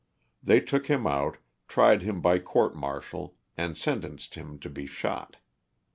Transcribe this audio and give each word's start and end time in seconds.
They 0.41 0.59
took 0.61 0.87
him 0.87 1.05
out, 1.05 1.37
tried 1.67 2.01
him 2.01 2.21
by 2.21 2.39
court 2.39 2.75
martial 2.75 3.35
and 3.55 3.77
sentenced 3.77 4.33
him 4.33 4.57
to 4.61 4.67
be 4.71 4.87
shot. 4.87 5.37